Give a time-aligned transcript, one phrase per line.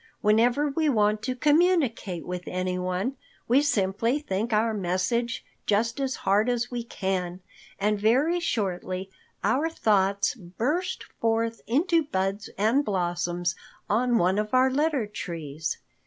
[0.21, 3.17] Whenever we want to communicate with anyone,
[3.47, 7.39] we simply think our message just as hard as we can,
[7.77, 9.11] and very shortly
[9.43, 13.55] our thoughts burst forth into buds and blossoms
[13.87, 15.77] on one of our letter trees.